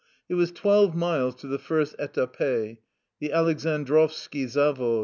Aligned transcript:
It 0.27 0.33
was 0.33 0.51
twelve 0.51 0.95
miles 0.95 1.35
to 1.41 1.47
the 1.47 1.59
first 1.59 1.95
etape, 1.99 2.77
the 3.19 3.29
Aleksdndrovski 3.35 4.45
Zavod. 4.45 4.99